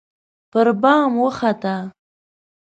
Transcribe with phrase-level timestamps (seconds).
[0.51, 1.75] پربام وخته